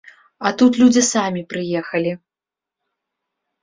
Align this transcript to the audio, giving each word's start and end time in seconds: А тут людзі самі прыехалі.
А 0.47 0.51
тут 0.61 0.79
людзі 0.85 1.03
самі 1.11 1.45
прыехалі. 1.53 2.19